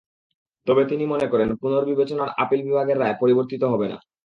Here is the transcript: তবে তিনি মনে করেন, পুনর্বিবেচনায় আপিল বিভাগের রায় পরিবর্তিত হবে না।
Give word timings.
তবে 0.67 0.83
তিনি 0.85 1.03
মনে 1.05 1.27
করেন, 1.27 1.49
পুনর্বিবেচনায় 1.55 2.35
আপিল 2.37 2.61
বিভাগের 2.61 2.97
রায় 2.99 3.15
পরিবর্তিত 3.21 3.63
হবে 3.63 3.87
না। 3.87 3.97